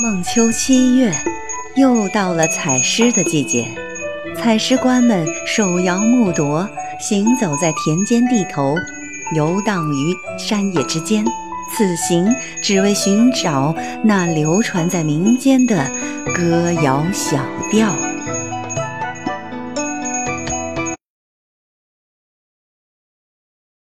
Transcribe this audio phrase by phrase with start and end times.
[0.00, 1.12] 孟秋七月
[1.74, 3.66] 又到了采诗的季节。
[4.36, 6.68] 采诗官们手摇木铎
[7.00, 8.76] 行走在田间地头
[9.34, 11.24] 游荡于山野之间
[11.76, 12.32] 此行
[12.62, 13.74] 只为寻找
[14.04, 15.90] 那流传在民间的
[16.32, 18.07] 歌谣小调。